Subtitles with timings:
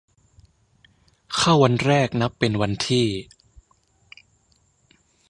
[1.35, 3.07] เข้าวันแรกนับเป็นวันที่